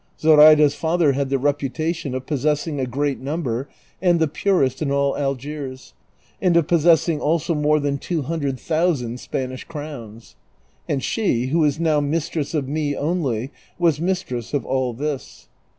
Zoraida's 0.19 0.73
father 0.73 1.11
had 1.11 1.29
the 1.29 1.37
reputation 1.37 2.15
of 2.15 2.25
possessing^ 2.25 2.81
a 2.81 2.87
great 2.87 3.19
number, 3.19 3.69
and 4.01 4.19
the 4.19 4.27
purest 4.27 4.81
in 4.81 4.89
all 4.89 5.15
Algiers, 5.15 5.93
and 6.41 6.57
of 6.57 6.65
possessing 6.67 7.21
also 7.21 7.53
more 7.53 7.79
than 7.79 7.99
two 7.99 8.23
hundred 8.23 8.59
thousand 8.59 9.19
Spanish 9.19 9.63
crowns; 9.63 10.35
and 10.89 11.03
she, 11.03 11.49
who 11.49 11.63
is 11.63 11.79
now 11.79 11.99
mistress 11.99 12.55
of 12.55 12.67
me 12.67 12.95
only, 12.97 13.51
was 13.77 14.01
mistress 14.01 14.55
of 14.55 14.65
all 14.65 14.91
this. 14.93 15.49